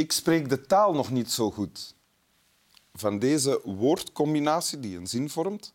[0.00, 1.94] Ik spreek de taal nog niet zo goed.
[2.92, 5.72] Van deze woordcombinatie die een zin vormt,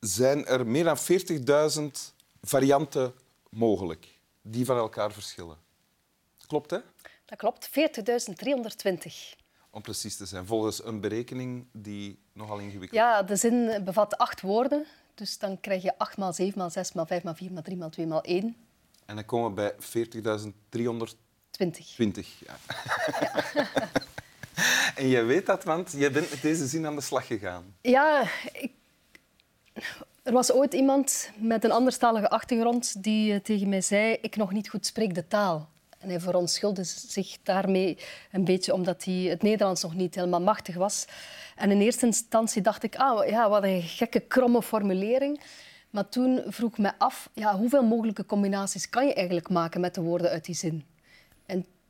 [0.00, 1.84] zijn er meer dan 40.000
[2.42, 3.14] varianten
[3.48, 5.56] mogelijk die van elkaar verschillen.
[6.46, 6.78] Klopt, hè?
[7.24, 7.72] Dat klopt, 40.320.
[9.70, 13.06] Om precies te zijn, volgens een berekening die nogal ingewikkeld is.
[13.06, 14.86] Ja, de zin bevat acht woorden.
[15.14, 17.76] Dus dan krijg je 8 maal 7 maal 6 maal 5 maal 4 maal 3
[17.76, 18.56] maal 2 maal 1.
[19.06, 20.52] En dan komen we bij
[21.12, 21.23] 40.320.
[21.56, 22.38] 20.
[22.46, 22.56] Ja.
[25.00, 27.74] en jij weet dat, want je bent met deze zin aan de slag gegaan.
[27.80, 28.72] Ja, ik...
[30.22, 34.52] er was ooit iemand met een anderstalige achtergrond die eh, tegen mij zei ik nog
[34.52, 35.72] niet goed spreek de taal.
[35.98, 37.98] En hij verontschuldigde zich daarmee
[38.32, 41.04] een beetje omdat hij het Nederlands nog niet helemaal machtig was.
[41.56, 45.40] En in eerste instantie dacht ik, ah, ja, wat een gekke, kromme formulering.
[45.90, 49.94] Maar toen vroeg ik me af, ja, hoeveel mogelijke combinaties kan je eigenlijk maken met
[49.94, 50.84] de woorden uit die zin?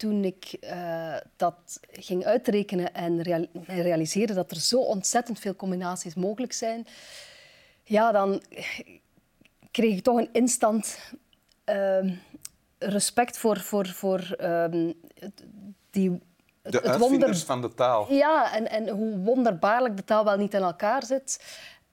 [0.05, 5.56] En toen ik uh, dat ging uitrekenen en real realiseerde dat er zo ontzettend veel
[5.56, 6.86] combinaties mogelijk zijn,
[7.83, 8.42] ja, dan
[9.70, 10.98] kreeg ik toch een instant
[11.64, 12.12] uh,
[12.78, 14.64] respect voor, voor, voor uh,
[15.91, 16.20] die
[16.62, 17.36] de het wonder...
[17.36, 18.12] van de taal.
[18.12, 21.44] Ja, en, en hoe wonderbaarlijk de taal wel niet in elkaar zit.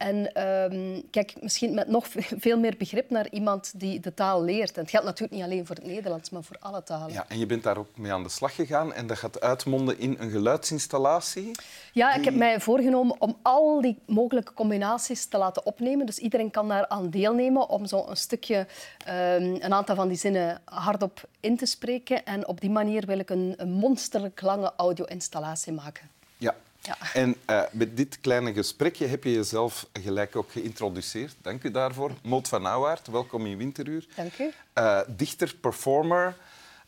[0.01, 2.07] En um, kijk misschien met nog
[2.45, 4.75] veel meer begrip naar iemand die de taal leert.
[4.75, 7.13] En het geldt natuurlijk niet alleen voor het Nederlands, maar voor alle talen.
[7.13, 9.99] Ja, en je bent daar ook mee aan de slag gegaan en dat gaat uitmonden
[9.99, 11.51] in een geluidsinstallatie.
[11.93, 16.05] Ja, ik heb mij voorgenomen om al die mogelijke combinaties te laten opnemen.
[16.05, 18.67] Dus iedereen kan daar aan deelnemen om zo een stukje,
[19.07, 22.25] um, een aantal van die zinnen hardop in te spreken.
[22.25, 26.09] En op die manier wil ik een, een monsterlijk lange audio-installatie maken.
[26.37, 26.97] Ja, ja.
[27.13, 31.35] En uh, met dit kleine gesprekje heb je jezelf gelijk ook geïntroduceerd.
[31.41, 32.11] Dank u daarvoor.
[32.23, 34.07] Moot van Nauwaard, welkom in Winteruur.
[34.15, 34.51] Dank u.
[34.77, 36.37] Uh, dichter, performer,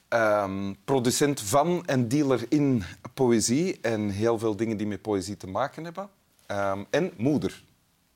[0.09, 2.83] um, producent van en dealer in
[3.13, 6.09] poëzie en heel veel dingen die met poëzie te maken hebben.
[6.47, 7.63] Um, en moeder.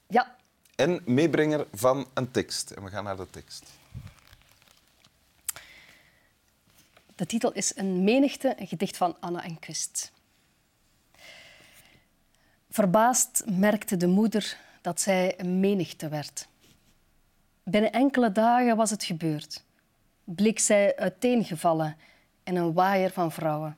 [0.08, 0.36] Ja.
[0.76, 2.72] En meebrenger van een tekst.
[2.72, 3.64] En we gaan naar de tekst.
[7.16, 10.12] De titel is Een menigte, een gedicht van Anna Enquist.
[12.78, 16.48] Verbaasd merkte de moeder dat zij een menigte werd.
[17.64, 19.64] Binnen enkele dagen was het gebeurd.
[20.24, 21.98] Bleek zij uiteengevallen
[22.44, 23.78] in een waaier van vrouwen.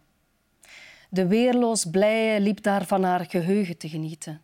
[1.09, 4.41] De weerloos blije liep daar van haar geheugen te genieten.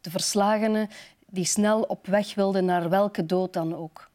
[0.00, 0.88] De verslagene
[1.26, 4.10] die snel op weg wilde naar welke dood dan ook.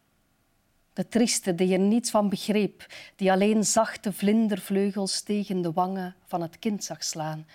[0.94, 6.42] De trieste die er niets van begreep, die alleen zachte vlindervleugels tegen de wangen van
[6.42, 7.48] het kind zag slaan,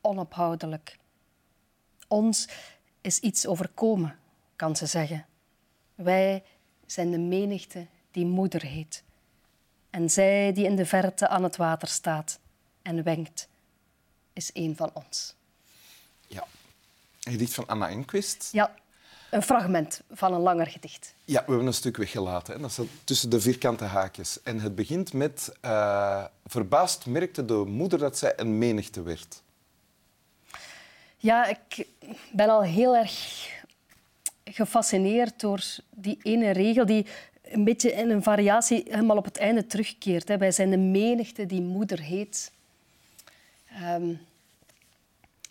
[0.00, 0.98] onophoudelijk.
[2.10, 2.48] Ons
[3.00, 4.18] is iets overkomen,
[4.56, 5.26] kan ze zeggen.
[5.94, 6.44] Wij
[6.86, 9.02] zijn de menigte die moeder heet.
[9.90, 12.38] En zij die in de verte aan het water staat
[12.82, 13.48] en wenkt,
[14.32, 15.34] is een van ons.
[16.26, 16.46] Ja.
[17.22, 18.48] Een gedicht van Anna Enquist.
[18.52, 18.74] Ja,
[19.30, 21.14] een fragment van een langer gedicht.
[21.24, 22.54] Ja, we hebben een stuk weggelaten.
[22.54, 22.60] Hè.
[22.60, 24.42] Dat staat tussen de vierkante haakjes.
[24.42, 25.52] En het begint met...
[25.64, 29.42] Uh, verbaasd merkte de moeder dat zij een menigte werd.
[31.22, 31.86] Ja, ik
[32.32, 33.12] ben al heel erg
[34.44, 37.06] gefascineerd door die ene regel die
[37.42, 40.38] een beetje in een variatie helemaal op het einde terugkeert.
[40.38, 42.52] Wij zijn de menigte die moeder heet.
[43.82, 44.20] Um,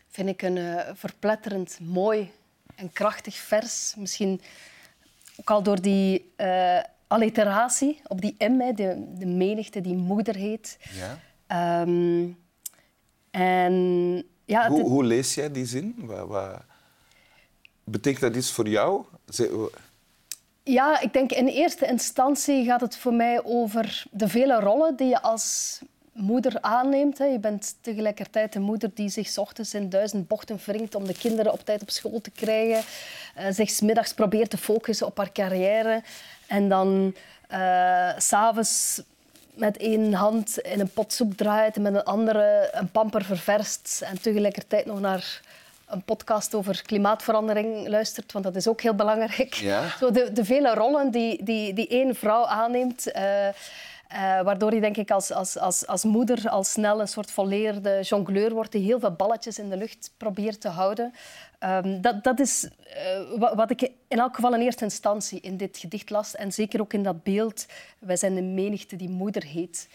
[0.08, 2.32] vind ik een uh, verpletterend mooi
[2.76, 3.94] en krachtig vers.
[3.98, 4.42] Misschien
[5.40, 10.78] ook al door die uh, alliteratie op die M, de, de menigte die moeder heet.
[11.48, 11.82] Ja.
[11.82, 12.38] Um,
[13.32, 15.96] en ja, hoe, hoe, lees jij die zin?
[15.98, 16.62] Wat, wat...
[17.84, 19.04] Betekent dat iets voor jou?
[20.64, 25.08] Ja, ik denk in eerste instantie gaat het voor mij over de vele rollen die
[25.08, 25.80] je als
[26.14, 27.18] moeder aanneemt.
[27.18, 31.52] Je bent tegelijkertijd een moeder die zich ochtends in duizend bochten wringt om de kinderen
[31.52, 32.84] op tijd op school te krijgen.
[33.38, 36.04] Uh, zich smiddags probeert te focussen op haar carrière.
[36.48, 37.16] En dan
[37.52, 39.02] uh, s'avonds
[39.60, 44.02] met één hand in een pot soep draait en met een andere een pamper ververst
[44.06, 45.42] en tegelijkertijd nog naar
[45.90, 49.54] een podcast over klimaatverandering luistert, want dat is ook heel belangrijk.
[49.54, 49.84] Ja.
[50.00, 53.48] Zo de, de vele rollen die, die, die één vrouw aanneemt, uh,
[54.14, 58.00] uh, waardoor je denk ik als, als, als, als moeder al snel een soort volleerde
[58.02, 61.14] jongleur wordt die heel veel balletjes in de lucht probeert te houden.
[61.64, 62.70] Um, dat, dat is
[63.34, 66.36] uh, wat ik in elk geval in eerste instantie in dit gedicht las.
[66.36, 67.66] En zeker ook in dat beeld.
[68.00, 69.88] Wij zijn de menigte die moeder heet.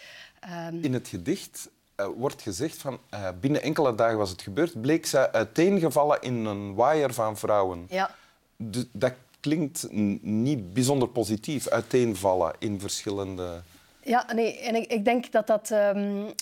[0.69, 0.83] Um...
[0.83, 2.99] In het gedicht uh, wordt gezegd van
[3.41, 4.81] binnen enkele dagen was het gebeurd.
[4.81, 7.87] Bleek zij uiteengevallen in een waaier van vrouwen.
[7.89, 8.11] Ja.
[8.57, 9.87] De, dat klinkt
[10.23, 13.63] niet bijzonder positief, uiteenvallen in verschillende...
[14.05, 14.59] Ja, nee.
[14.61, 15.71] En ik, ik denk dat dat...
[15.71, 16.35] Um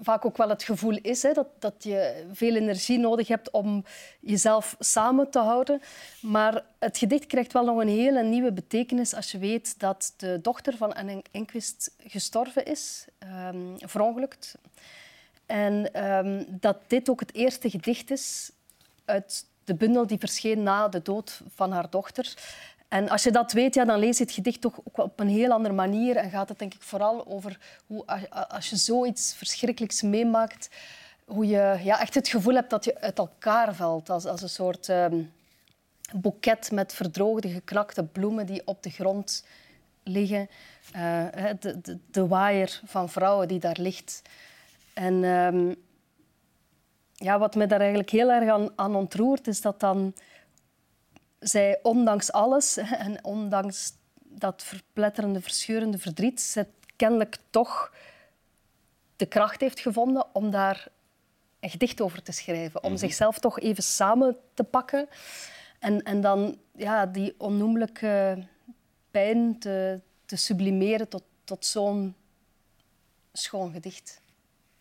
[0.00, 3.84] vaak ook wel het gevoel is hè, dat, dat je veel energie nodig hebt om
[4.20, 5.80] jezelf samen te houden.
[6.20, 10.38] Maar het gedicht krijgt wel nog een hele nieuwe betekenis als je weet dat de
[10.42, 13.04] dochter van Anne Enquist gestorven is,
[13.48, 14.54] um, verongelukt.
[15.46, 18.50] En ehm, dat dit ook het eerste gedicht is
[19.04, 22.34] uit de bundel die verscheen na de dood van haar dochter.
[22.88, 25.28] En als je dat weet, ja, dan lees je het gedicht toch ook op een
[25.28, 26.16] heel andere manier.
[26.16, 28.04] En gaat het denk ik vooral over hoe
[28.48, 30.68] als je zoiets verschrikkelijks meemaakt,
[31.24, 34.10] hoe je ja, echt het gevoel hebt dat je uit elkaar valt.
[34.10, 35.32] Als, als een soort um,
[36.14, 39.44] boeket met verdroogde, geknakte bloemen die op de grond
[40.02, 40.48] liggen.
[40.96, 41.24] Uh,
[41.60, 44.22] de, de, de, waaier van vrouwen die daar ligt.
[44.94, 45.74] En um,
[47.12, 50.14] ja, wat me daar eigenlijk heel erg aan, aan ontroert, is dat dan
[51.48, 53.92] zij, ondanks alles en ondanks
[54.24, 56.66] dat verpletterende, verscheurende verdriet, ze
[56.96, 57.92] kennelijk toch
[59.16, 60.88] de kracht heeft gevonden om daar
[61.60, 62.82] een gedicht over te schrijven.
[62.82, 62.98] Om mhm.
[62.98, 65.08] zichzelf toch even samen te pakken
[65.78, 68.46] en, en dan ja, die onnoemelijke
[69.10, 72.14] pijn te, te sublimeren tot, tot zo'n
[73.32, 74.20] schoon gedicht.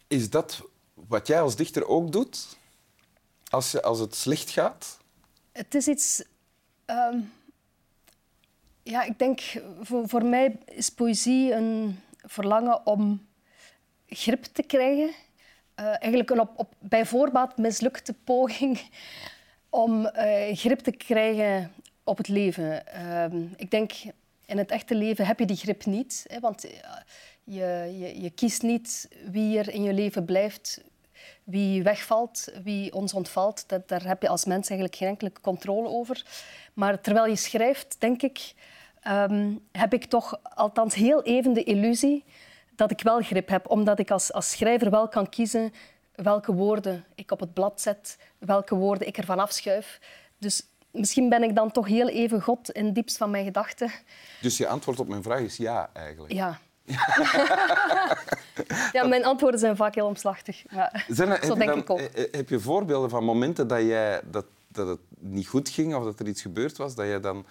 [0.07, 0.61] Is dat
[0.93, 2.57] wat jij als dichter ook doet?
[3.49, 4.97] Als, je, als het slecht gaat?
[5.51, 6.23] Het is iets
[6.85, 7.19] Ehm,
[8.83, 9.41] ja, ik denk,
[9.81, 13.27] voor, voor mij is poëzie een verlangen om
[14.07, 15.09] grip te krijgen.
[15.79, 18.81] Uh, eigenlijk een op, op, bij voorbaat mislukte poging
[19.69, 20.11] om uh,
[20.55, 21.71] grip te krijgen
[22.03, 22.87] op het leven.
[22.87, 23.91] Ehm, ik denk,
[24.45, 26.25] in het echte leven heb je die grip niet.
[26.27, 26.71] Hè, want eh,
[27.43, 30.83] je, je, je kiest niet wie er in je leven blijft,
[31.45, 33.63] wie wegvalt, wie ons ontvalt.
[33.67, 36.25] Dat, daar heb je als mens eigenlijk geen enkele controle over.
[36.73, 38.53] Maar terwijl je schrijft, denk ik,
[39.01, 42.23] ehm, heb ik toch althans heel even de illusie
[42.75, 43.69] dat ik wel grip heb.
[43.69, 45.73] Omdat ik als, als schrijver wel kan kiezen
[46.15, 49.99] welke woorden ik op het blad zet, welke woorden ik ervan afschuif.
[50.37, 53.91] Dus misschien ben ik dan toch heel even God in het diepst van mijn gedachten.
[54.41, 56.33] Dus je antwoord op mijn vraag is ja, eigenlijk?
[56.33, 56.59] Ja.
[58.91, 60.63] Ja, mijn antwoorden zijn vaak heel omslachtig.
[60.71, 61.99] Maar zijn zo denk ik ook.
[62.31, 64.45] Heb je voorbeelden van momenten dat, jij, dat
[64.75, 67.45] dat het niet goed ging of dat er iets gebeurd was, dat je dan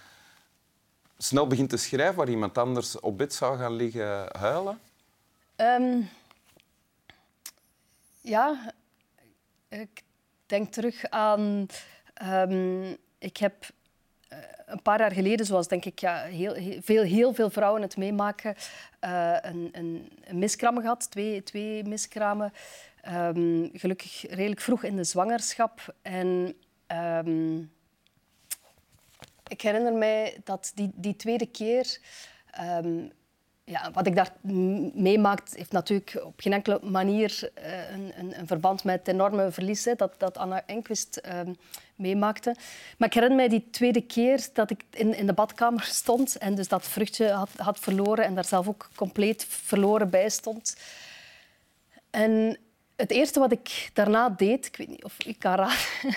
[1.19, 4.81] snel begint te schrijven waar iemand anders op bed zou gaan liggen huilen?
[5.57, 6.01] Ehm,
[8.21, 8.73] ja,
[9.69, 10.03] ik
[10.47, 11.67] denk terug aan...
[12.23, 13.55] Um, ik heb
[14.67, 18.55] een paar jaar geleden, zoals denk ik ja, heel, veel, heel veel vrouwen het meemaken,
[19.05, 22.53] uh, een, een, een miskraam gehad, twee, twee miskramen.
[23.09, 25.95] Um, gelukkig redelijk vroeg in de zwangerschap.
[26.03, 26.57] En
[27.25, 27.73] Um,
[29.49, 31.99] ik herinner mij dat die, die tweede keer...
[32.61, 33.13] Um,
[33.65, 34.33] ja, wat ik daar
[34.95, 39.51] meemaakt, heeft natuurlijk op geen enkele manier uh, een, een, een, verband met het enorme
[39.51, 41.57] verlies dat, dat Anna Enquist um,
[41.95, 42.57] meemaakte.
[42.99, 46.55] Maar ik herinner mij die tweede keer dat ik in, in de badkamer stond en
[46.55, 50.77] dus dat vruchtje had, had verloren en daar zelf ook compleet verloren bij stond.
[52.11, 52.59] En
[52.97, 55.77] het eerste wat ik daarna deed, ik weet niet of ik kan raden,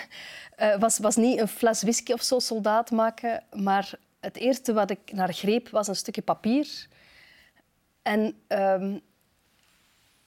[0.60, 4.90] uh, was, was niet een fles whisky of zo soldaat maken, maar het eerste wat
[4.90, 6.88] ik naar greep was een stukje papier.
[8.08, 9.02] En um,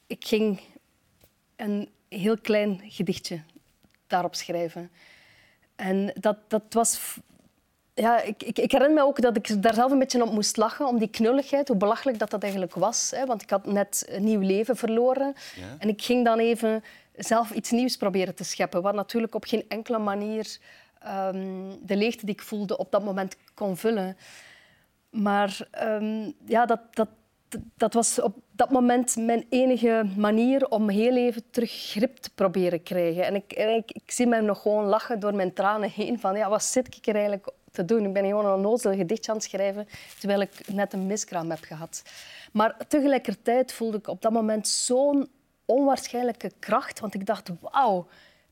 [0.07, 0.61] ik ging
[1.57, 3.41] een heel klein gedichtje
[4.07, 4.91] daarop schrijven.
[5.77, 7.19] En dat, dat was
[7.95, 10.57] ja, ik, ik, ik, herinner me ook dat ik daar zelf een beetje op moest
[10.57, 13.11] lachen, om die knulligheid, hoe belachelijk dat dat eigenlijk was.
[13.15, 13.27] Hè?
[13.27, 15.35] Want ik had net een nieuw leven verloren.
[15.79, 16.85] En ik ging dan even
[17.17, 20.59] zelf iets nieuws proberen te scheppen, wat natuurlijk op geen enkele manier
[21.07, 24.17] um, de leegte die ik voelde op dat moment kon vullen.
[25.11, 27.09] Maar um, ja, dat, dat,
[27.77, 32.83] dat was op dat moment mijn enige manier om heel even terug grip te proberen
[32.83, 33.25] krijgen.
[33.25, 33.53] En ik,
[33.93, 37.07] ik, zie mij nog gewoon lachen door mijn tranen heen van ja, wat zit ik
[37.07, 38.05] er eigenlijk te doen?
[38.05, 39.89] Ik ben gewoon een onnozel gedichtje aan het schrijven
[40.19, 42.03] terwijl ik net een miskraam heb gehad.
[42.53, 45.29] Maar tegelijkertijd voelde ik op dat moment zo'n
[45.65, 47.01] onwaarschijnlijke kracht.
[47.01, 48.07] Want ik dacht, wauw,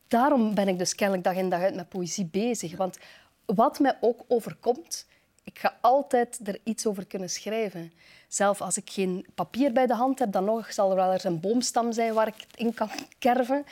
[0.09, 2.77] daarom ben ik dus kennelijk dag in dag uit met poëzie bezig.
[2.77, 2.99] Want
[3.45, 5.07] wat mij ook overkomt,
[5.49, 7.93] ik ga altijd er iets over kunnen schrijven.
[8.29, 11.25] Zelf als ik geen papier bij de hand heb, dan nog zal er wel eens
[11.25, 13.65] een boomstam zijn waar ik het in kan kerven.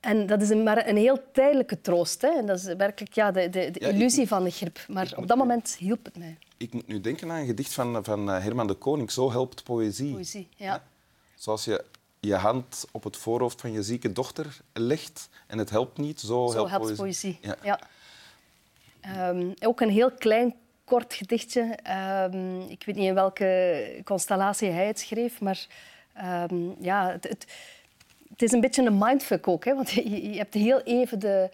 [0.00, 2.22] En dat is maar een heel tijdelijke troost.
[2.22, 2.28] Hè.
[2.28, 4.84] En dat is werkelijk ja, de, de, de illusie van de grip.
[4.88, 6.38] Maar op dat moment hielp het mij.
[6.56, 9.10] Ik moet nu denken aan een gedicht van, van eh, Herman de Koning.
[9.10, 10.12] Zo helpt poëzie.
[10.12, 10.82] Poëzie, ja.
[11.34, 11.84] Zoals je
[12.20, 16.50] je hand op het voorhoofd van je zieke dochter legt en het helpt niet, zo,
[16.52, 17.38] zo helpt, poëzie.
[17.62, 17.78] Ja.
[19.00, 20.54] Ehm, ook een heel klein,
[20.86, 21.78] kort gedichtje.
[21.82, 25.66] Ehm, ik weet niet in welke constellatie hij het schreef, maar
[26.14, 27.46] ehm, ja, het, het
[28.30, 29.74] Het is een beetje een mindfuck ook, hè?
[29.74, 31.50] want je, je hebt heel even de,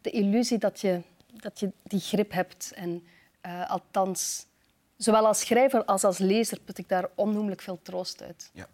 [0.00, 1.00] de illusie dat je,
[1.32, 2.72] dat je die grip hebt.
[2.74, 3.06] En
[3.46, 4.46] uh, althans,
[4.96, 8.50] zowel als schrijver als als lezer put ik daar onnoemelijk veel troost uit.
[8.52, 8.66] Ja.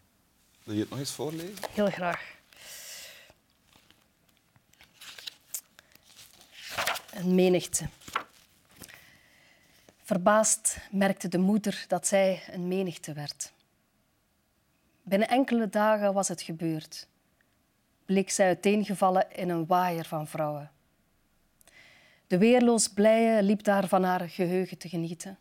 [0.63, 1.57] Wil je het nog eens voorlezen?
[1.71, 2.33] Heel graag.
[7.15, 7.89] Een menigte.
[10.05, 13.53] Verbaasd merkte de moeder dat zij een menigte werd.
[15.03, 17.09] Binnen enkele dagen was het gebeurd.
[18.05, 20.71] Bleek zij uiteengevallen in een waaier van vrouwen.
[22.27, 25.39] De weerloos blije liep daar van haar geheugen te genieten.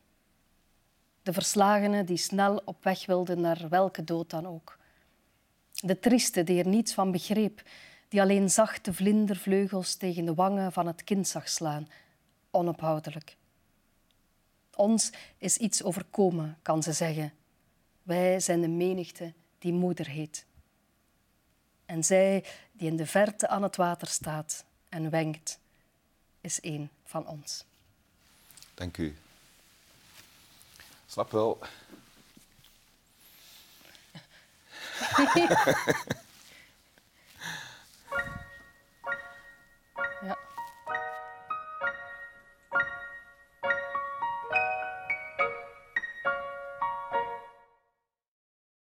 [1.21, 4.77] De verslagene die snel op weg wilde naar welke dood dan ook.
[5.73, 7.63] De trieste die er niets van begreep,
[8.07, 11.87] die alleen zachte vlindervleugels tegen de wangen van het kind zag slaan,
[12.51, 13.35] onophoudelijk.
[14.75, 17.33] Ons is iets overkomen, kan ze zeggen.
[18.03, 20.45] Wij zijn de menigte die moeder heet.
[21.85, 25.59] En zij die in de verte aan het water staat en wenkt,
[26.41, 27.65] is één van ons.
[28.73, 29.15] Dank u.
[31.05, 31.59] Slap wel.